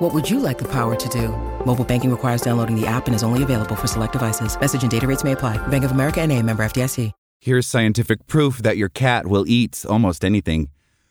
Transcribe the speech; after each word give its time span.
What 0.00 0.14
would 0.14 0.30
you 0.30 0.40
like 0.40 0.56
the 0.56 0.72
power 0.72 0.96
to 0.96 1.08
do? 1.10 1.28
Mobile 1.66 1.84
banking 1.84 2.10
requires 2.10 2.40
downloading 2.40 2.74
the 2.74 2.86
app 2.86 3.06
and 3.06 3.14
is 3.14 3.22
only 3.22 3.42
available 3.42 3.76
for 3.76 3.86
select 3.86 4.14
devices. 4.14 4.58
Message 4.58 4.80
and 4.80 4.90
data 4.90 5.06
rates 5.06 5.24
may 5.24 5.32
apply. 5.32 5.58
Bank 5.68 5.84
of 5.84 5.90
America 5.90 6.22
and 6.22 6.32
a 6.32 6.42
member 6.42 6.62
FDIC. 6.62 7.12
Here's 7.38 7.66
scientific 7.66 8.26
proof 8.26 8.58
that 8.62 8.78
your 8.78 8.88
cat 8.88 9.26
will 9.26 9.46
eat 9.46 9.84
almost 9.86 10.24
anything. 10.24 10.70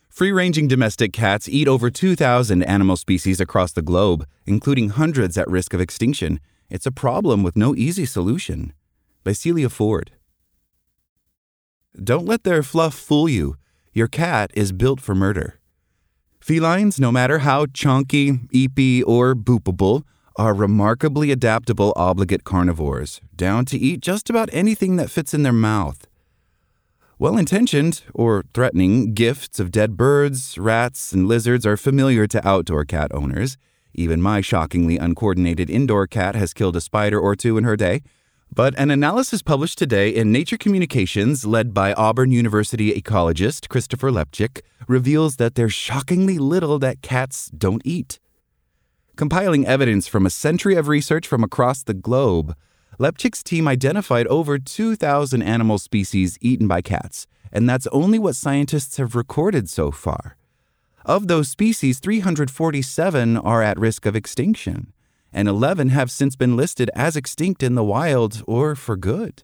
Free 0.09 0.31
ranging 0.31 0.67
domestic 0.67 1.13
cats 1.13 1.47
eat 1.47 1.67
over 1.67 1.91
2,000 1.91 2.63
animal 2.63 2.97
species 2.97 3.39
across 3.39 3.71
the 3.73 3.83
globe, 3.83 4.25
including 4.47 4.89
hundreds 4.89 5.37
at 5.37 5.47
risk 5.47 5.75
of 5.75 5.81
extinction. 5.81 6.39
It's 6.67 6.87
a 6.87 6.91
problem 6.91 7.43
with 7.43 7.55
no 7.55 7.75
easy 7.75 8.07
solution. 8.07 8.73
By 9.23 9.33
Celia 9.33 9.69
Ford. 9.69 10.13
Don't 11.95 12.25
let 12.25 12.43
their 12.43 12.63
fluff 12.63 12.95
fool 12.95 13.29
you. 13.29 13.55
Your 13.93 14.07
cat 14.07 14.49
is 14.55 14.71
built 14.71 14.99
for 14.99 15.13
murder. 15.13 15.58
Felines, 16.39 16.99
no 16.99 17.11
matter 17.11 17.39
how 17.39 17.65
chunky, 17.67 18.31
eepy, 18.53 19.03
or 19.05 19.35
boopable, 19.35 20.03
are 20.37 20.53
remarkably 20.53 21.31
adaptable 21.31 21.93
obligate 21.95 22.43
carnivores, 22.43 23.19
down 23.35 23.65
to 23.65 23.77
eat 23.77 23.99
just 23.99 24.29
about 24.29 24.49
anything 24.53 24.95
that 24.95 25.11
fits 25.11 25.33
in 25.33 25.43
their 25.43 25.53
mouth. 25.53 26.07
Well 27.19 27.37
intentioned, 27.37 28.03
or 28.13 28.45
threatening, 28.53 29.13
gifts 29.13 29.59
of 29.59 29.71
dead 29.71 29.97
birds, 29.97 30.57
rats, 30.57 31.11
and 31.11 31.27
lizards 31.27 31.65
are 31.65 31.75
familiar 31.75 32.25
to 32.27 32.47
outdoor 32.47 32.85
cat 32.85 33.13
owners. 33.13 33.57
Even 33.93 34.21
my 34.21 34.39
shockingly 34.39 34.97
uncoordinated 34.97 35.69
indoor 35.69 36.07
cat 36.07 36.35
has 36.35 36.53
killed 36.53 36.77
a 36.77 36.81
spider 36.81 37.19
or 37.19 37.35
two 37.35 37.57
in 37.57 37.65
her 37.65 37.75
day. 37.75 38.01
But 38.53 38.73
an 38.79 38.89
analysis 38.89 39.43
published 39.43 39.77
today 39.77 40.09
in 40.09 40.31
Nature 40.31 40.57
Communications, 40.57 41.45
led 41.45 41.71
by 41.73 41.93
Auburn 41.93 42.31
University 42.31 42.91
ecologist 42.99 43.69
Christopher 43.69 44.11
Lepczyk, 44.11 44.61
reveals 44.87 45.35
that 45.35 45.53
there's 45.53 45.73
shockingly 45.73 46.39
little 46.39 46.79
that 46.79 47.03
cats 47.03 47.51
don't 47.55 47.83
eat. 47.85 48.19
Compiling 49.15 49.67
evidence 49.67 50.07
from 50.07 50.25
a 50.25 50.31
century 50.31 50.75
of 50.75 50.87
research 50.87 51.27
from 51.27 51.43
across 51.43 51.83
the 51.83 51.93
globe, 51.93 52.55
Lepczyk's 52.99 53.43
team 53.43 53.67
identified 53.67 54.25
over 54.27 54.57
2,000 54.57 55.41
animal 55.43 55.77
species 55.77 56.37
eaten 56.41 56.67
by 56.67 56.81
cats, 56.81 57.27
and 57.51 57.69
that's 57.69 57.87
only 57.87 58.17
what 58.17 58.35
scientists 58.35 58.97
have 58.97 59.15
recorded 59.15 59.69
so 59.69 59.91
far. 59.91 60.37
Of 61.05 61.27
those 61.27 61.49
species, 61.49 61.99
347 61.99 63.37
are 63.37 63.61
at 63.61 63.79
risk 63.79 64.05
of 64.05 64.15
extinction, 64.15 64.91
and 65.31 65.47
11 65.47 65.89
have 65.89 66.11
since 66.11 66.35
been 66.35 66.55
listed 66.57 66.89
as 66.95 67.15
extinct 67.15 67.63
in 67.63 67.75
the 67.75 67.83
wild 67.83 68.43
or 68.47 68.75
for 68.75 68.95
good. 68.95 69.43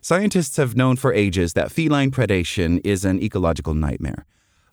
Scientists 0.00 0.56
have 0.56 0.76
known 0.76 0.96
for 0.96 1.14
ages 1.14 1.54
that 1.54 1.72
feline 1.72 2.10
predation 2.10 2.80
is 2.84 3.04
an 3.04 3.22
ecological 3.22 3.72
nightmare, 3.74 4.26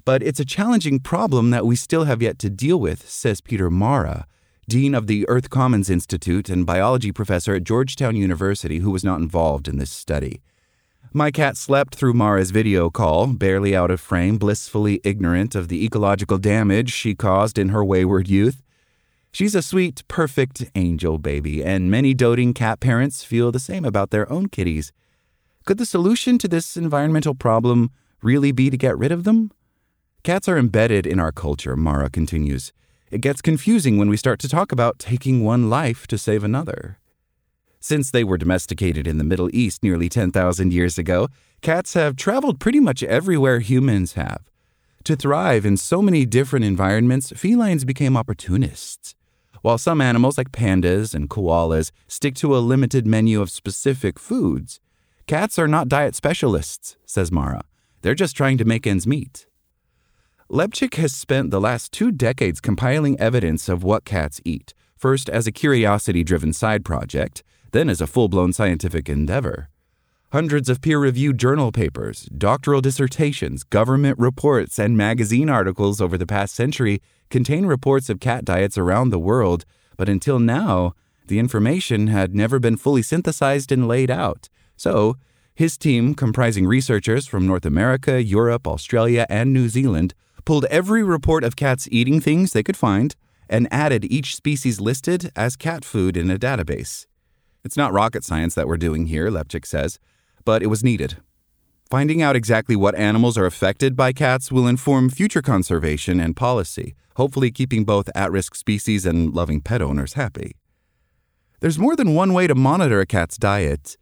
but 0.04 0.22
it's 0.22 0.40
a 0.40 0.46
challenging 0.46 1.00
problem 1.00 1.52
that 1.52 1.66
we 1.66 1.76
still 1.76 2.04
have 2.04 2.22
yet 2.22 2.38
to 2.40 2.50
deal 2.50 2.80
with, 2.80 3.08
says 3.10 3.40
Peter 3.40 3.70
Marra, 3.70 4.26
dean 4.68 4.94
of 4.94 5.08
the 5.08 5.28
Earth 5.30 5.50
Commons 5.50 5.90
Institute 5.90 6.50
and 6.50 6.66
biology 6.66 7.12
professor 7.12 7.56
at 7.56 7.64
Georgetown 7.64 8.16
University, 8.16 8.80
who 8.80 8.92
was 8.92 9.04
not 9.04 9.20
involved 9.20 9.68
in 9.68 9.78
this 9.78 9.92
study. 9.92 10.42
My 11.14 11.30
cat 11.30 11.58
slept 11.58 11.96
through 11.96 12.14
Marra's 12.14 12.52
video 12.52 12.90
call, 12.90 13.28
barely 13.28 13.76
out 13.76 13.92
of 13.92 14.00
frame, 14.00 14.38
blissfully 14.38 15.02
ignorant 15.04 15.56
of 15.56 15.68
the 15.68 15.84
ecological 15.86 16.38
damage 16.38 16.92
she 16.92 17.16
caused 17.16 17.58
in 17.58 17.70
her 17.70 17.84
wayward 17.84 18.30
youth. 18.30 18.64
She's 19.34 19.56
a 19.56 19.62
sweet, 19.62 20.04
perfect 20.10 20.70
angel 20.76 21.18
baby, 21.18 21.64
and 21.64 21.90
many 21.90 22.14
doting 22.14 22.54
cat 22.54 22.82
parents 22.82 23.24
feel 23.24 23.52
the 23.52 23.60
same 23.60 23.86
about 23.86 24.10
their 24.10 24.30
own 24.32 24.48
kitties. 24.48 24.92
Could 25.66 25.78
the 25.78 25.86
solution 25.86 26.38
to 26.40 26.50
this 26.50 26.76
environmental 26.76 27.34
problem 27.34 27.92
really 28.22 28.52
be 28.52 28.70
to 28.70 28.78
get 28.78 28.98
rid 28.98 29.12
of 29.12 29.24
them? 29.24 29.52
Cats 30.24 30.50
are 30.50 30.58
embedded 30.58 31.08
in 31.08 31.20
our 31.20 31.32
culture, 31.32 31.78
Marra 31.78 32.12
continues. 32.12 32.74
It 33.10 33.22
gets 33.22 33.42
confusing 33.42 33.98
when 33.98 34.10
we 34.10 34.18
start 34.18 34.40
to 34.42 34.50
talk 34.50 34.72
about 34.72 35.00
taking 35.00 35.44
one 35.44 35.70
life 35.70 36.08
to 36.08 36.18
save 36.18 36.44
another. 36.44 37.00
Since 37.80 38.12
they 38.12 38.24
were 38.24 38.38
domesticated 38.38 39.08
in 39.08 39.18
the 39.18 39.24
Middle 39.24 39.50
East 39.54 39.82
nearly 39.82 40.10
10,000 40.10 40.74
years 40.74 40.98
ago, 40.98 41.30
cats 41.62 41.94
have 41.94 42.16
traveled 42.16 42.60
pretty 42.60 42.80
much 42.80 43.02
everywhere 43.02 43.60
humans 43.60 44.14
have. 44.14 44.42
To 45.06 45.16
thrive 45.16 45.66
in 45.66 45.78
so 45.78 46.02
many 46.02 46.26
different 46.26 46.66
environments, 46.66 47.32
felines 47.32 47.86
became 47.86 48.16
opportunists. 48.16 49.16
While 49.62 49.78
some 49.78 50.02
animals 50.02 50.38
like 50.38 50.52
pandas 50.52 51.14
and 51.14 51.30
koalas 51.30 51.92
stick 52.08 52.34
to 52.36 52.56
a 52.56 52.60
limited 52.60 53.06
menu 53.06 53.42
of 53.42 53.52
specific 53.52 54.18
foods, 54.18 54.80
cats 55.28 55.60
are 55.60 55.68
not 55.68 55.88
diet 55.88 56.16
specialists, 56.16 56.98
says 57.06 57.30
Marra. 57.30 57.62
They're 58.02 58.16
just 58.16 58.36
trying 58.36 58.58
to 58.58 58.66
make 58.66 58.88
ends 58.88 59.06
meet. 59.06 59.46
Lepczyk 60.50 60.96
has 60.96 61.14
spent 61.14 61.52
the 61.52 61.62
last 61.62 61.92
two 61.92 62.12
decades 62.12 62.60
compiling 62.60 63.20
evidence 63.20 63.70
of 63.70 63.84
what 63.84 64.04
cats 64.04 64.42
eat, 64.44 64.74
first 64.98 65.30
as 65.30 65.48
a 65.48 65.52
curiosity 65.52 66.24
driven 66.24 66.54
side 66.54 66.84
project, 66.84 67.44
then 67.72 67.88
as 67.90 68.02
a 68.02 68.08
full 68.08 68.28
blown 68.28 68.52
scientific 68.52 69.08
endeavor. 69.08 69.70
Hundreds 70.32 70.70
of 70.70 70.80
peer 70.80 70.98
reviewed 70.98 71.38
journal 71.38 71.74
papers, 71.74 72.30
doctoral 72.38 72.80
dissertations, 72.80 73.66
government 73.66 74.18
reports, 74.18 74.80
and 74.80 74.96
magazine 74.96 75.50
articles 75.50 76.00
over 76.00 76.18
the 76.18 76.26
past 76.26 76.56
century 76.56 77.02
contain 77.30 77.66
reports 77.66 78.10
of 78.10 78.22
cat 78.22 78.46
diets 78.46 78.78
around 78.78 79.10
the 79.10 79.20
world, 79.20 79.66
but 79.98 80.08
until 80.08 80.40
now, 80.40 80.94
the 81.28 81.38
information 81.38 82.08
had 82.08 82.34
never 82.34 82.60
been 82.60 82.78
fully 82.78 83.02
synthesized 83.02 83.74
and 83.74 83.90
laid 83.90 84.10
out. 84.10 84.48
So, 84.78 85.18
his 85.54 85.78
team, 85.78 86.16
comprising 86.16 86.66
researchers 86.66 87.28
from 87.28 87.46
North 87.46 87.66
America, 87.66 88.24
Europe, 88.24 88.66
Australia, 88.66 89.26
and 89.30 89.52
New 89.52 89.68
Zealand, 89.68 90.14
pulled 90.46 90.64
every 90.66 91.04
report 91.04 91.44
of 91.44 91.58
cats 91.58 91.90
eating 91.92 92.22
things 92.22 92.54
they 92.54 92.64
could 92.64 92.78
find, 92.78 93.18
and 93.50 93.68
added 93.70 94.06
each 94.06 94.38
species 94.38 94.80
listed 94.80 95.30
as 95.36 95.58
cat 95.58 95.84
food 95.84 96.16
in 96.16 96.32
a 96.32 96.40
database. 96.40 97.06
It's 97.66 97.76
not 97.76 97.92
rocket 97.92 98.24
science 98.24 98.56
that 98.56 98.66
we're 98.66 98.78
doing 98.78 99.08
here, 99.08 99.30
Lepczyk 99.30 99.66
says, 99.66 100.00
but 100.46 100.64
it 100.64 100.68
was 100.68 100.84
needed. 100.84 101.18
Finding 101.90 102.22
out 102.22 102.36
exactly 102.36 102.76
what 102.76 102.96
animals 102.96 103.38
are 103.38 103.46
affected 103.46 103.96
by 103.96 104.14
cats 104.14 104.52
will 104.52 104.68
inform 104.68 105.10
future 105.10 105.42
conservation 105.42 106.20
and 106.20 106.36
policy, 106.36 106.96
hopefully 107.18 107.52
keeping 107.52 107.84
both 107.84 108.10
at 108.16 108.32
risk 108.32 108.56
species 108.56 109.06
and 109.06 109.34
loving 109.34 109.60
pet 109.60 109.82
owners 109.82 110.14
happy. 110.14 110.56
There's 111.60 111.78
more 111.78 111.96
than 111.96 112.16
one 112.16 112.34
way 112.34 112.48
to 112.48 112.56
monitor 112.56 113.02
a 113.02 113.06
cat's 113.06 113.38
diet. 113.38 113.98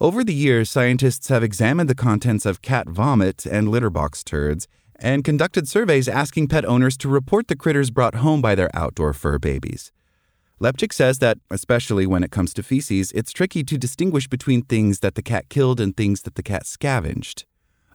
Over 0.00 0.24
the 0.24 0.34
years, 0.34 0.70
scientists 0.70 1.28
have 1.28 1.42
examined 1.42 1.90
the 1.90 1.94
contents 1.94 2.46
of 2.46 2.62
cat 2.62 2.88
vomit 2.88 3.44
and 3.44 3.68
litter 3.68 3.90
box 3.90 4.24
turds 4.24 4.68
and 4.96 5.24
conducted 5.24 5.68
surveys 5.68 6.08
asking 6.08 6.48
pet 6.48 6.64
owners 6.64 6.96
to 6.98 7.08
report 7.08 7.48
the 7.48 7.56
critters 7.56 7.90
brought 7.90 8.14
home 8.16 8.40
by 8.40 8.54
their 8.54 8.70
outdoor 8.74 9.12
fur 9.12 9.38
babies. 9.38 9.92
Lepczyk 10.62 10.92
says 10.92 11.18
that, 11.18 11.38
especially 11.50 12.06
when 12.06 12.22
it 12.22 12.30
comes 12.30 12.54
to 12.54 12.62
feces, 12.62 13.10
it's 13.16 13.32
tricky 13.32 13.64
to 13.64 13.76
distinguish 13.76 14.28
between 14.28 14.62
things 14.62 15.00
that 15.00 15.16
the 15.16 15.22
cat 15.22 15.48
killed 15.48 15.80
and 15.80 15.96
things 15.96 16.22
that 16.22 16.36
the 16.36 16.42
cat 16.42 16.66
scavenged. 16.66 17.46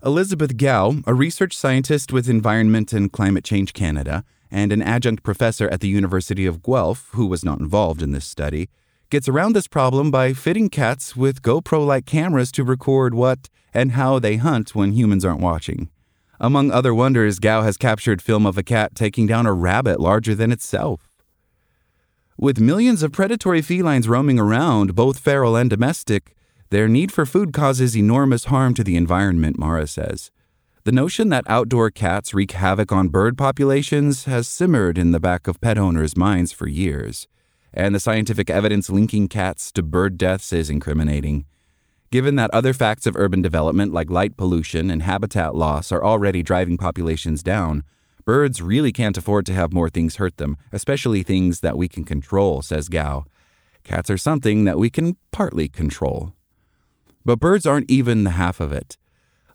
Elizabeth 0.03 0.57
Gow, 0.57 0.95
a 1.07 1.13
research 1.13 1.55
scientist 1.55 2.11
with 2.11 2.27
Environment 2.27 2.91
and 2.91 3.09
Climate 3.09 3.45
Change 3.45 3.71
Canada 3.71 4.25
and 4.51 4.73
an 4.73 4.81
adjunct 4.81 5.23
professor 5.23 5.69
at 5.69 5.79
the 5.79 5.87
University 5.87 6.45
of 6.45 6.61
Guelph, 6.61 7.07
who 7.13 7.25
was 7.25 7.45
not 7.45 7.61
involved 7.61 8.01
in 8.01 8.11
this 8.11 8.27
study, 8.27 8.67
gets 9.09 9.29
around 9.29 9.53
this 9.53 9.69
problem 9.69 10.11
by 10.11 10.33
fitting 10.33 10.67
cats 10.67 11.15
with 11.15 11.41
GoPro 11.41 11.87
like 11.87 12.05
cameras 12.05 12.51
to 12.51 12.65
record 12.65 13.13
what 13.13 13.47
and 13.73 13.93
how 13.93 14.19
they 14.19 14.35
hunt 14.35 14.75
when 14.75 14.91
humans 14.91 15.23
aren't 15.23 15.39
watching. 15.39 15.89
Among 16.37 16.71
other 16.71 16.93
wonders, 16.93 17.39
Gow 17.39 17.61
has 17.61 17.77
captured 17.77 18.21
film 18.21 18.45
of 18.45 18.57
a 18.57 18.63
cat 18.63 18.93
taking 18.93 19.25
down 19.25 19.45
a 19.45 19.53
rabbit 19.53 20.01
larger 20.01 20.35
than 20.35 20.51
itself. 20.51 21.06
With 22.37 22.59
millions 22.59 23.03
of 23.03 23.11
predatory 23.11 23.61
felines 23.61 24.07
roaming 24.07 24.39
around, 24.39 24.95
both 24.95 25.19
feral 25.19 25.55
and 25.55 25.69
domestic, 25.69 26.35
their 26.69 26.87
need 26.87 27.11
for 27.11 27.25
food 27.25 27.51
causes 27.51 27.97
enormous 27.97 28.45
harm 28.45 28.73
to 28.75 28.83
the 28.83 28.95
environment, 28.95 29.59
Marra 29.59 29.89
says. 29.89 30.31
The 30.83 30.91
notion 30.91 31.29
that 31.29 31.43
outdoor 31.47 31.89
cats 31.91 32.33
wreak 32.33 32.51
havoc 32.51 32.91
on 32.91 33.09
bird 33.09 33.37
populations 33.37 34.25
has 34.25 34.47
simmered 34.47 34.97
in 34.97 35.11
the 35.11 35.19
back 35.19 35.47
of 35.47 35.59
pet 35.59 35.77
owners' 35.77 36.15
minds 36.15 36.51
for 36.51 36.67
years 36.67 37.27
and 37.77 37.93
the 37.93 37.99
scientific 37.99 38.49
evidence 38.49 38.89
linking 38.89 39.27
cats 39.27 39.71
to 39.71 39.83
bird 39.83 40.17
deaths 40.17 40.51
is 40.51 40.69
incriminating. 40.69 41.45
Given 42.09 42.35
that 42.35 42.49
other 42.51 42.73
facts 42.73 43.05
of 43.05 43.15
urban 43.15 43.43
development 43.43 43.93
like 43.93 44.09
light 44.09 44.35
pollution 44.35 44.89
and 44.89 45.03
habitat 45.03 45.53
loss 45.53 45.91
are 45.91 46.03
already 46.03 46.41
driving 46.41 46.77
populations 46.77 47.43
down, 47.43 47.83
birds 48.27 48.61
really 48.61 48.91
can't 48.91 49.17
afford 49.17 49.45
to 49.45 49.53
have 49.53 49.71
more 49.71 49.89
things 49.89 50.17
hurt 50.17 50.35
them, 50.35 50.57
especially 50.73 51.23
things 51.23 51.61
that 51.61 51.77
we 51.77 51.87
can 51.87 52.03
control, 52.03 52.61
says 52.61 52.89
Gow. 52.89 53.23
Cats 53.85 54.09
are 54.09 54.17
something 54.17 54.65
that 54.65 54.77
we 54.77 54.89
can 54.89 55.15
partly 55.31 55.69
control. 55.69 56.33
But 57.23 57.39
birds 57.39 57.65
aren't 57.65 57.89
even 57.89 58.25
the 58.25 58.31
half 58.31 58.59
of 58.59 58.73
it. 58.73 58.97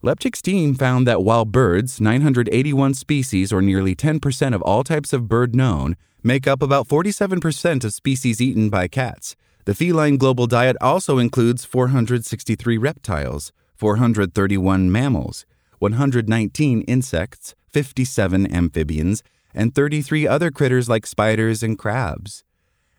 Lepczyk's 0.02 0.40
team 0.40 0.74
found 0.74 1.06
that 1.06 1.22
while 1.22 1.44
birds, 1.44 2.00
981 2.00 2.94
species 2.94 3.52
or 3.52 3.60
nearly 3.60 3.94
10% 3.94 4.54
of 4.54 4.62
all 4.62 4.82
types 4.82 5.12
of 5.12 5.28
bird 5.28 5.54
known, 5.54 5.94
make 6.22 6.48
up 6.48 6.62
about 6.62 6.88
47% 6.88 7.84
of 7.84 7.92
species 7.92 8.40
eaten 8.40 8.70
by 8.70 8.88
cats. 8.88 9.36
The 9.66 9.74
feline 9.74 10.16
global 10.16 10.46
diet 10.46 10.78
also 10.80 11.18
includes 11.18 11.66
463 11.66 12.78
reptiles, 12.78 13.52
431 13.76 14.90
mammals, 14.90 15.44
119 15.78 16.80
insects, 16.82 17.54
57 17.72 18.52
amphibians, 18.52 19.22
and 19.54 19.74
33 19.74 20.26
other 20.26 20.50
critters 20.50 20.88
like 20.88 21.06
spiders 21.06 21.62
and 21.62 21.78
crabs. 21.78 22.44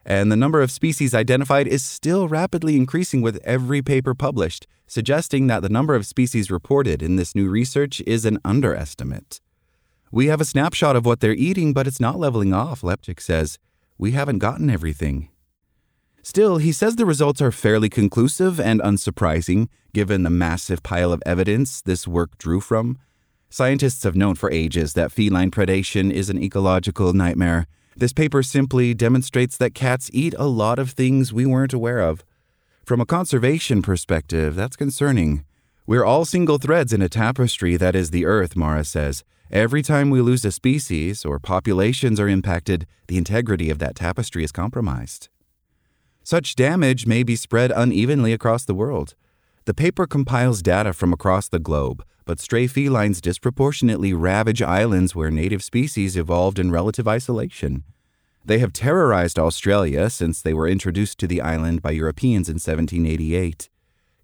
And 0.06 0.32
the 0.32 0.36
number 0.36 0.62
of 0.62 0.72
species 0.72 1.14
identified 1.14 1.68
is 1.68 1.84
still 1.84 2.28
rapidly 2.28 2.76
increasing 2.76 3.22
with 3.22 3.42
every 3.44 3.82
paper 3.82 4.14
published, 4.14 4.68
suggesting 4.86 5.48
that 5.48 5.62
the 5.62 5.70
number 5.70 5.96
of 5.96 6.06
species 6.06 6.52
reported 6.52 7.02
in 7.02 7.16
this 7.16 7.34
new 7.34 7.50
research 7.50 8.02
is 8.06 8.26
an 8.26 8.40
underestimate. 8.44 9.40
We 10.12 10.28
have 10.28 10.42
a 10.42 10.46
snapshot 10.46 10.96
of 10.96 11.06
what 11.06 11.22
they're 11.22 11.34
eating, 11.34 11.74
but 11.74 11.88
it's 11.88 12.00
not 12.00 12.20
leveling 12.20 12.54
off, 12.54 12.82
Lepczyk 12.82 13.20
says. 13.20 13.58
We 13.98 14.12
haven't 14.12 14.40
gotten 14.40 14.70
everything. 14.70 15.30
Still, 16.22 16.58
he 16.58 16.72
says 16.72 16.96
the 16.96 17.06
results 17.06 17.42
are 17.42 17.52
fairly 17.52 17.90
conclusive 17.90 18.60
and 18.60 18.82
unsurprising, 18.82 19.70
given 19.94 20.24
the 20.24 20.30
massive 20.30 20.84
pile 20.84 21.12
of 21.12 21.24
evidence 21.26 21.82
this 21.82 22.08
work 22.08 22.38
drew 22.38 22.62
from. 22.62 22.98
Scientists 23.54 24.02
have 24.02 24.16
known 24.16 24.34
for 24.34 24.50
ages 24.50 24.94
that 24.94 25.12
feline 25.12 25.52
predation 25.52 26.12
is 26.12 26.28
an 26.28 26.42
ecological 26.42 27.14
nightmare. 27.14 27.68
This 27.96 28.12
paper 28.12 28.42
simply 28.42 28.96
demonstrates 28.96 29.58
that 29.58 29.76
cats 29.76 30.10
eat 30.12 30.34
a 30.40 30.48
lot 30.48 30.80
of 30.80 30.90
things 30.90 31.32
we 31.32 31.46
weren't 31.46 31.72
aware 31.72 32.00
of. 32.00 32.24
From 32.84 33.00
a 33.00 33.06
conservation 33.06 33.84
perspective, 33.84 34.56
that's 34.56 34.76
concerning. 34.76 35.46
We're 35.86 36.04
all 36.04 36.26
single 36.26 36.58
threads 36.58 36.94
in 36.94 37.04
a 37.04 37.08
tapestry 37.08 37.78
that 37.78 37.94
is 37.94 38.10
the 38.10 38.26
Earth, 38.26 38.56
Marra 38.56 38.88
says, 38.88 39.24
Every 39.52 39.84
time 39.84 40.10
we 40.10 40.20
lose 40.20 40.44
a 40.46 40.52
species 40.52 41.24
or 41.24 41.38
populations 41.38 42.20
are 42.20 42.28
impacted, 42.28 42.88
the 43.08 43.20
integrity 43.20 43.70
of 43.70 43.78
that 43.78 43.94
tapestry 43.94 44.44
is 44.44 44.52
compromised. 44.52 45.30
Such 46.24 46.56
damage 46.56 47.06
may 47.06 47.22
be 47.22 47.36
spread 47.36 47.72
unevenly 47.76 48.34
across 48.34 48.66
the 48.66 48.74
world. 48.74 49.14
The 49.66 49.74
paper 49.74 50.06
compiles 50.06 50.62
data 50.62 50.92
from 50.92 51.14
across 51.14 51.48
the 51.48 51.58
globe, 51.58 52.04
but 52.26 52.42
stray 52.42 52.68
felines 52.68 53.22
disproportionately 53.22 54.14
ravage 54.14 54.62
islands 54.62 55.16
where 55.16 55.32
native 55.32 55.64
species 55.64 56.18
evolved 56.18 56.60
in 56.60 56.70
relative 56.70 57.08
isolation. 57.08 57.86
They 58.44 58.60
have 58.60 58.74
terrorized 58.74 59.40
Australia 59.40 60.10
since 60.10 60.42
they 60.42 60.54
were 60.54 60.68
introduced 60.68 61.18
to 61.20 61.28
the 61.28 61.40
island 61.40 61.82
by 61.82 61.92
Europeans 61.92 62.50
in 62.50 62.56
1788. 62.56 63.70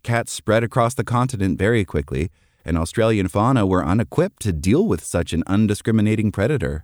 Cats 0.03 0.33
spread 0.33 0.61
across 0.61 0.93
the 0.93 1.05
continent 1.05 1.57
very 1.57 1.85
quickly, 1.85 2.29
and 2.65 2.77
Australian 2.77 3.29
fauna 3.29 3.65
were 3.65 3.85
unequipped 3.85 4.41
to 4.41 4.51
deal 4.51 4.85
with 4.85 5.05
such 5.05 5.31
an 5.31 5.43
undiscriminating 5.47 6.33
predator. 6.33 6.83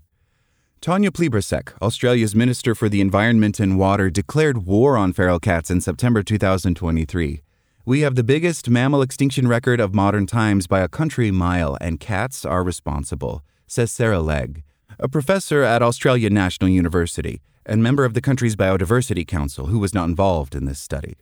Tanya 0.79 1.11
Plibersek, 1.11 1.73
Australia's 1.81 2.35
Minister 2.35 2.73
for 2.73 2.87
the 2.87 3.01
Environment 3.01 3.59
and 3.59 3.77
Water, 3.77 4.09
declared 4.09 4.65
war 4.65 4.95
on 4.95 5.11
feral 5.11 5.39
cats 5.39 5.69
in 5.69 5.81
September 5.81 6.23
2023. 6.23 7.41
We 7.87 7.99
have 7.99 8.15
the 8.15 8.23
biggest 8.23 8.67
mammal 8.67 9.03
extinction 9.03 9.47
record 9.47 9.79
of 9.79 9.93
modern 9.93 10.25
times 10.25 10.65
by 10.65 10.79
a 10.79 10.87
country 10.87 11.29
mile, 11.29 11.77
and 11.79 11.99
cats 11.99 12.43
are 12.43 12.63
responsible, 12.63 13.43
says 13.67 13.91
Sarah 13.91 14.21
Legge, 14.21 14.63
a 14.97 15.07
professor 15.07 15.61
at 15.61 15.83
Australian 15.83 16.33
National 16.33 16.67
University 16.67 17.43
and 17.63 17.83
member 17.83 18.03
of 18.03 18.15
the 18.15 18.21
country's 18.21 18.55
Biodiversity 18.55 19.27
Council, 19.27 19.67
who 19.67 19.77
was 19.77 19.93
not 19.93 20.09
involved 20.09 20.55
in 20.55 20.65
this 20.65 20.79
study. 20.79 21.15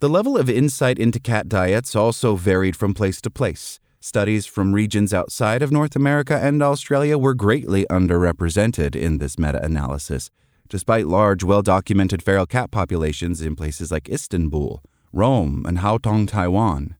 The 0.00 0.08
level 0.08 0.36
of 0.36 0.50
insight 0.50 0.98
into 0.98 1.20
cat 1.20 1.48
diets 1.48 1.94
also 1.94 2.34
varied 2.34 2.74
from 2.74 2.92
place 2.92 3.20
to 3.20 3.30
place. 3.30 3.78
Studies 4.00 4.46
from 4.46 4.72
regions 4.72 5.14
outside 5.14 5.62
of 5.62 5.70
North 5.70 5.94
America 5.94 6.36
and 6.36 6.60
Australia 6.64 7.16
were 7.16 7.34
greatly 7.34 7.86
underrepresented 7.88 8.96
in 8.96 9.18
this 9.18 9.38
meta 9.38 9.64
analysis, 9.64 10.30
despite 10.68 11.06
large, 11.06 11.44
well 11.44 11.62
documented 11.62 12.24
feral 12.24 12.46
cat 12.46 12.72
populations 12.72 13.40
in 13.40 13.54
places 13.54 13.92
like 13.92 14.08
Istanbul, 14.08 14.82
Rome, 15.12 15.64
and 15.66 15.78
Houtong, 15.78 16.28
Taiwan. 16.28 16.96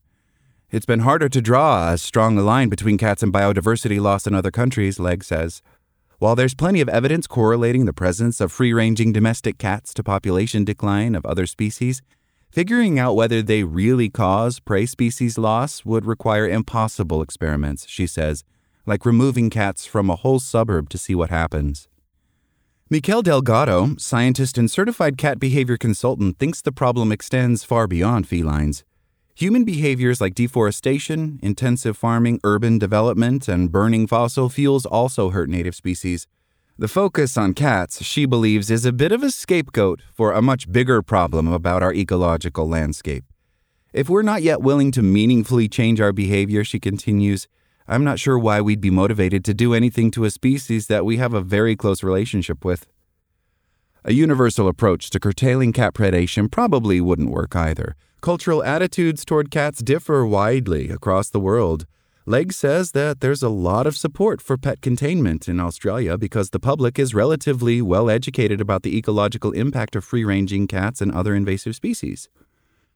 It's 0.69 0.85
been 0.85 1.01
harder 1.01 1.29
to 1.29 1.41
draw 1.41 1.91
a 1.91 1.97
strong 1.97 2.35
line 2.37 2.69
between 2.69 2.97
cats 2.97 3.23
and 3.23 3.33
biodiversity 3.33 3.99
loss 3.99 4.25
in 4.25 4.33
other 4.33 4.51
countries, 4.51 4.99
Legge 4.99 5.23
says. 5.23 5.61
While 6.19 6.35
there's 6.35 6.53
plenty 6.53 6.81
of 6.81 6.89
evidence 6.89 7.27
correlating 7.27 7.85
the 7.85 7.93
presence 7.93 8.39
of 8.39 8.51
free 8.51 8.73
ranging 8.73 9.11
domestic 9.11 9.57
cats 9.57 9.93
to 9.95 10.03
population 10.03 10.63
decline 10.63 11.15
of 11.15 11.25
other 11.25 11.45
species, 11.45 12.01
Figuring 12.51 12.99
out 12.99 13.15
whether 13.15 13.41
they 13.41 13.63
really 13.63 14.09
cause 14.09 14.59
prey 14.59 14.85
species 14.85 15.37
loss 15.37 15.85
would 15.85 16.05
require 16.05 16.45
impossible 16.45 17.21
experiments, 17.21 17.87
she 17.87 18.05
says, 18.05 18.43
like 18.85 19.05
removing 19.05 19.49
cats 19.49 19.85
from 19.85 20.09
a 20.09 20.17
whole 20.17 20.37
suburb 20.37 20.89
to 20.89 20.97
see 20.97 21.15
what 21.15 21.29
happens. 21.29 21.87
Mikel 22.93 23.21
Delgado, 23.21 23.95
scientist 23.97 24.57
and 24.57 24.69
certified 24.69 25.17
cat 25.17 25.39
behavior 25.39 25.77
consultant, 25.77 26.37
thinks 26.37 26.61
the 26.61 26.73
problem 26.73 27.09
extends 27.09 27.63
far 27.63 27.87
beyond 27.87 28.27
felines. 28.27 28.83
Human 29.33 29.63
behaviors 29.63 30.19
like 30.19 30.35
deforestation, 30.35 31.39
intensive 31.41 31.95
farming, 31.95 32.41
urban 32.43 32.77
development, 32.77 33.47
and 33.47 33.71
burning 33.71 34.07
fossil 34.07 34.49
fuels 34.49 34.85
also 34.85 35.29
hurt 35.29 35.49
native 35.49 35.73
species. 35.73 36.27
The 36.77 36.89
focus 36.89 37.37
on 37.37 37.53
cats, 37.53 38.03
she 38.03 38.25
believes, 38.25 38.69
is 38.69 38.85
a 38.85 38.91
bit 38.91 39.13
of 39.13 39.23
a 39.23 39.31
scapegoat 39.31 40.01
for 40.13 40.33
a 40.33 40.41
much 40.41 40.69
bigger 40.69 41.01
problem 41.01 41.47
about 41.47 41.81
our 41.81 41.93
ecological 41.93 42.67
landscape. 42.67 43.23
If 43.93 44.09
we're 44.09 44.21
not 44.21 44.43
yet 44.43 44.61
willing 44.61 44.91
to 44.91 45.01
meaningfully 45.01 45.69
change 45.69 46.01
our 46.01 46.11
behavior, 46.11 46.65
she 46.65 46.77
continues, 46.77 47.47
I'm 47.87 48.03
not 48.03 48.19
sure 48.19 48.37
why 48.37 48.61
we'd 48.61 48.81
be 48.81 48.89
motivated 48.89 49.43
to 49.45 49.53
do 49.53 49.73
anything 49.73 50.11
to 50.11 50.25
a 50.25 50.31
species 50.31 50.87
that 50.87 51.05
we 51.05 51.17
have 51.17 51.33
a 51.33 51.41
very 51.41 51.75
close 51.75 52.03
relationship 52.03 52.63
with. 52.63 52.87
A 54.03 54.13
universal 54.13 54.67
approach 54.67 55.09
to 55.11 55.19
curtailing 55.19 55.73
cat 55.73 55.93
predation 55.93 56.49
probably 56.49 56.99
wouldn't 56.99 57.29
work 57.29 57.55
either. 57.55 57.95
Cultural 58.21 58.63
attitudes 58.63 59.25
toward 59.25 59.51
cats 59.51 59.81
differ 59.81 60.25
widely 60.25 60.89
across 60.89 61.29
the 61.29 61.39
world. 61.39 61.85
Legge 62.27 62.53
says 62.53 62.91
that 62.91 63.19
there's 63.19 63.41
a 63.41 63.49
lot 63.49 63.87
of 63.87 63.97
support 63.97 64.41
for 64.41 64.57
pet 64.57 64.81
containment 64.81 65.47
in 65.47 65.59
Australia 65.59 66.19
because 66.19 66.51
the 66.51 66.59
public 66.59 66.99
is 66.99 67.15
relatively 67.15 67.81
well 67.81 68.11
educated 68.11 68.61
about 68.61 68.83
the 68.83 68.95
ecological 68.95 69.51
impact 69.51 69.95
of 69.95 70.03
free 70.03 70.23
ranging 70.23 70.67
cats 70.67 71.01
and 71.01 71.11
other 71.11 71.33
invasive 71.33 71.75
species. 71.75 72.29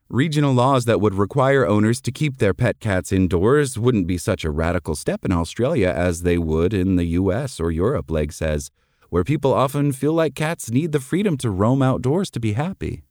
Regional 0.10 0.54
laws 0.54 0.86
that 0.86 1.02
would 1.02 1.16
require 1.16 1.66
owners 1.66 2.00
to 2.02 2.12
keep 2.12 2.38
their 2.38 2.54
pet 2.54 2.80
cats 2.80 3.12
indoors 3.12 3.80
wouldn't 3.80 4.06
be 4.06 4.20
such 4.20 4.46
a 4.46 4.52
radical 4.52 4.94
step 4.96 5.26
in 5.26 5.32
Australia 5.32 5.88
as 5.90 6.22
they 6.22 6.38
would 6.38 6.76
in 6.76 6.96
the 6.96 7.06
US 7.20 7.60
or 7.60 7.72
Europe, 7.72 8.12
Legge 8.12 8.32
says, 8.32 8.70
where 9.10 9.24
people 9.24 9.52
often 9.52 9.92
feel 9.92 10.14
like 10.14 10.36
cats 10.36 10.70
need 10.70 10.92
the 10.92 11.00
freedom 11.00 11.38
to 11.38 11.50
roam 11.50 11.82
outdoors 11.82 12.30
to 12.32 12.40
be 12.40 12.54
happy. 12.54 13.04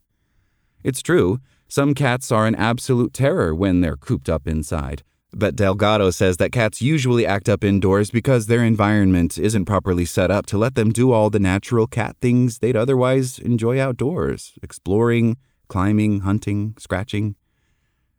It's 0.85 1.03
true, 1.03 1.41
some 1.67 1.95
cats 1.95 2.31
are 2.31 2.47
an 2.47 2.55
absolute 2.55 3.13
terror 3.13 3.53
when 3.57 3.81
they're 3.81 3.97
cooped 3.97 4.29
up 4.29 4.47
inside. 4.47 5.03
But 5.33 5.57
Delgado 5.57 6.11
says 6.11 6.37
that 6.37 6.53
cats 6.53 6.81
usually 6.81 7.27
act 7.27 7.49
up 7.49 7.65
indoors 7.65 8.13
because 8.13 8.47
their 8.47 8.63
environment 8.63 9.37
isn't 9.37 9.65
properly 9.65 10.05
set 10.05 10.31
up 10.31 10.47
to 10.47 10.59
let 10.59 10.77
them 10.77 10.93
do 10.93 11.11
all 11.11 11.29
the 11.29 11.41
natural 11.41 11.89
cat 11.89 12.15
things 12.21 12.61
they'd 12.61 12.77
otherwise 12.77 13.41
enjoy 13.41 13.81
outdoors 13.81 14.53
exploring, 14.63 15.37
climbing, 15.75 16.21
hunting, 16.21 16.73
scratching. 16.79 17.35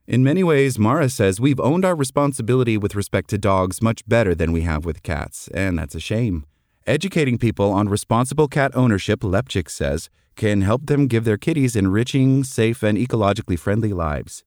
In 0.05 0.25
many 0.25 0.43
ways, 0.43 0.75
Marra 0.77 1.09
says 1.09 1.39
we've 1.39 1.61
owned 1.61 1.85
our 1.85 1.95
responsibility 1.95 2.77
with 2.77 2.95
respect 2.95 3.29
to 3.29 3.37
dogs 3.37 3.81
much 3.81 4.05
better 4.05 4.35
than 4.35 4.51
we 4.51 4.63
have 4.63 4.83
with 4.83 5.03
cats, 5.03 5.47
and 5.53 5.79
that's 5.79 5.95
a 5.95 6.01
shame. 6.01 6.45
Educating 6.85 7.37
people 7.37 7.71
on 7.71 7.87
responsible 7.87 8.49
cat 8.49 8.75
ownership, 8.75 9.21
Lepczyk 9.21 9.69
says, 9.69 10.09
can 10.35 10.63
help 10.63 10.87
them 10.87 11.07
give 11.07 11.23
their 11.23 11.37
kitties 11.37 11.77
enriching, 11.77 12.43
safe, 12.43 12.83
and 12.83 12.97
ecologically 12.97 13.57
friendly 13.57 13.93
lives. 13.93 14.43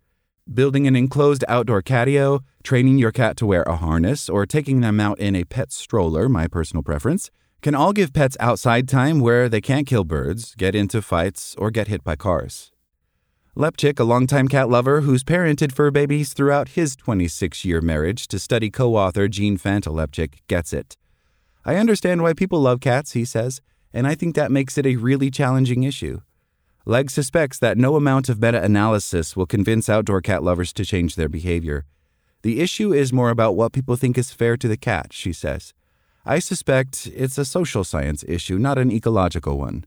Building 0.52 0.86
an 0.86 0.94
enclosed 0.94 1.46
outdoor 1.48 1.80
catio, 1.80 2.40
training 2.62 2.98
your 2.98 3.10
cat 3.10 3.38
to 3.38 3.46
wear 3.46 3.62
a 3.62 3.76
harness, 3.76 4.28
or 4.28 4.44
taking 4.44 4.82
them 4.82 5.00
out 5.00 5.18
in 5.18 5.34
a 5.34 5.44
pet 5.44 5.72
stroller, 5.72 6.28
my 6.28 6.46
personal 6.46 6.82
preference, 6.82 7.30
can 7.62 7.74
all 7.74 7.94
give 7.94 8.12
pets 8.12 8.36
outside 8.38 8.86
time 8.86 9.18
where 9.18 9.48
they 9.48 9.62
can't 9.62 9.86
kill 9.86 10.04
birds, 10.04 10.54
get 10.56 10.74
into 10.74 11.00
fights, 11.00 11.54
or 11.56 11.70
get 11.70 11.88
hit 11.88 12.04
by 12.04 12.14
cars. 12.14 12.70
Lepczyk, 13.58 13.98
a 13.98 14.04
longtime 14.04 14.46
cat 14.46 14.70
lover 14.70 15.00
who's 15.00 15.24
parented 15.24 15.72
fur 15.72 15.90
babies 15.90 16.32
throughout 16.32 16.68
his 16.76 16.94
26 16.94 17.64
year 17.64 17.80
marriage 17.80 18.28
to 18.28 18.38
study 18.38 18.70
co 18.70 18.94
author 18.94 19.26
Jean 19.26 19.58
Fantle 19.58 19.98
gets 20.46 20.72
it. 20.72 20.96
I 21.64 21.74
understand 21.74 22.22
why 22.22 22.34
people 22.34 22.60
love 22.60 22.78
cats, 22.78 23.14
he 23.14 23.24
says, 23.24 23.60
and 23.92 24.06
I 24.06 24.14
think 24.14 24.36
that 24.36 24.52
makes 24.52 24.78
it 24.78 24.86
a 24.86 24.94
really 24.94 25.28
challenging 25.28 25.82
issue. 25.82 26.20
Legge 26.86 27.10
suspects 27.10 27.58
that 27.58 27.76
no 27.76 27.96
amount 27.96 28.28
of 28.28 28.40
meta 28.40 28.62
analysis 28.62 29.36
will 29.36 29.44
convince 29.44 29.88
outdoor 29.88 30.20
cat 30.20 30.44
lovers 30.44 30.72
to 30.74 30.84
change 30.84 31.16
their 31.16 31.28
behavior. 31.28 31.84
The 32.42 32.60
issue 32.60 32.92
is 32.92 33.12
more 33.12 33.30
about 33.30 33.56
what 33.56 33.72
people 33.72 33.96
think 33.96 34.16
is 34.16 34.30
fair 34.30 34.56
to 34.56 34.68
the 34.68 34.76
cat, 34.76 35.12
she 35.12 35.32
says. 35.32 35.74
I 36.24 36.38
suspect 36.38 37.08
it's 37.12 37.38
a 37.38 37.44
social 37.44 37.82
science 37.82 38.24
issue, 38.28 38.56
not 38.56 38.78
an 38.78 38.92
ecological 38.92 39.58
one. 39.58 39.84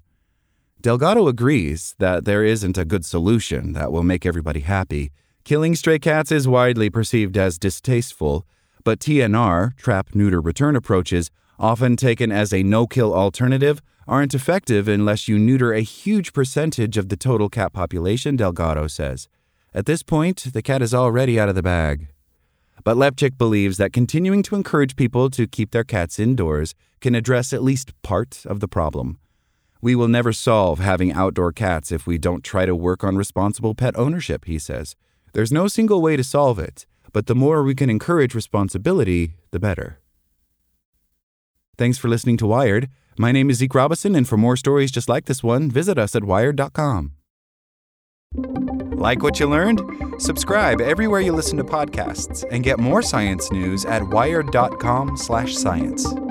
Delgado 0.82 1.28
agrees 1.28 1.94
that 2.00 2.26
there 2.26 2.44
isn't 2.44 2.76
a 2.76 2.86
good 2.86 3.06
solution 3.06 3.74
that 3.74 3.92
will 3.92 4.02
make 4.02 4.26
everybody 4.26 4.62
happy. 4.62 5.12
Killing 5.44 5.76
stray 5.76 6.00
cats 6.00 6.32
is 6.32 6.48
widely 6.48 6.90
perceived 6.90 7.38
as 7.38 7.60
distasteful, 7.60 8.48
but 8.84 9.00
TNR, 9.00 9.78
trap 9.78 10.16
neuter 10.16 10.42
return 10.42 10.76
approaches, 10.76 11.30
often 11.60 11.96
taken 11.96 12.32
as 12.32 12.52
a 12.52 12.64
no 12.64 12.88
kill 12.88 13.14
alternative, 13.14 13.80
aren't 14.08 14.34
effective 14.34 14.88
unless 14.88 15.28
you 15.28 15.38
neuter 15.38 15.72
a 15.72 15.82
huge 15.82 16.34
percentage 16.34 16.98
of 16.98 17.10
the 17.10 17.18
total 17.18 17.48
cat 17.48 17.74
population, 17.74 18.36
Delgado 18.36 18.88
says. 18.88 19.28
At 19.76 19.86
this 19.86 20.02
point, 20.02 20.52
the 20.52 20.64
cat 20.64 20.82
is 20.82 20.96
already 20.96 21.40
out 21.40 21.48
of 21.48 21.54
the 21.54 21.62
bag. 21.62 22.08
But 22.84 22.98
Lepczyk 22.98 23.38
believes 23.38 23.78
that 23.78 23.94
continuing 23.94 24.42
to 24.44 24.56
encourage 24.56 24.96
people 24.96 25.30
to 25.30 25.46
keep 25.46 25.70
their 25.70 25.84
cats 25.84 26.18
indoors 26.18 26.74
can 27.02 27.14
address 27.14 27.54
at 27.54 27.62
least 27.62 27.94
part 28.02 28.44
of 28.48 28.62
the 28.62 28.68
problem. 28.68 29.20
We 29.82 29.96
will 29.96 30.08
never 30.08 30.32
solve 30.32 30.80
having 30.80 31.12
outdoor 31.12 31.52
cats 31.52 31.92
if 31.92 32.06
we 32.06 32.20
don't 32.20 32.44
try 32.44 32.68
to 32.68 32.76
work 32.76 33.04
on 33.04 33.18
responsible 33.18 33.74
pet 33.74 33.98
ownership, 33.98 34.46
he 34.46 34.60
says. 34.60 34.96
There's 35.34 35.52
no 35.52 35.68
single 35.68 36.04
way 36.04 36.16
to 36.16 36.24
solve 36.24 36.60
it, 36.60 36.86
but 37.14 37.26
the 37.26 37.34
more 37.34 37.64
we 37.64 37.74
can 37.74 37.90
encourage 37.90 38.36
responsibility, 38.36 39.34
the 39.50 39.60
better. 39.60 39.98
Thanks 41.80 41.98
for 41.98 42.10
listening 42.10 42.38
to 42.38 42.46
Wired. 42.46 42.90
My 43.18 43.32
name 43.32 43.50
is 43.50 43.58
Zeke 43.58 43.74
Robison, 43.74 44.16
and 44.16 44.28
for 44.28 44.38
more 44.38 44.56
stories 44.56 44.92
just 44.92 45.10
like 45.10 45.26
this 45.26 45.42
one, 45.42 45.72
visit 45.72 45.98
us 45.98 46.16
at 46.16 46.24
wired.com. 46.24 47.14
Like 48.94 49.24
what 49.24 49.40
you 49.40 49.50
learned? 49.50 49.82
Subscribe 50.20 50.80
everywhere 50.80 51.22
you 51.22 51.34
listen 51.34 51.58
to 51.58 51.64
podcasts 51.64 52.46
and 52.52 52.64
get 52.64 52.78
more 52.78 53.02
science 53.02 53.52
news 53.52 53.84
at 53.86 54.08
wired.com/science. 54.08 56.31